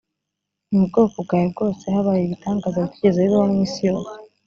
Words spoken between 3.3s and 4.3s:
mu isi yose